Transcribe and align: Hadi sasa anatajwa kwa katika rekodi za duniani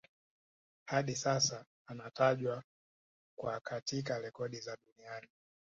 Hadi 0.85 1.15
sasa 1.15 1.65
anatajwa 1.87 2.63
kwa 3.37 3.59
katika 3.59 4.19
rekodi 4.19 4.59
za 4.59 4.77
duniani 4.85 5.27